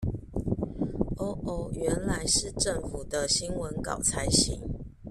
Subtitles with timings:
[1.17, 4.59] 喔喔原來是政府的新聞稿才行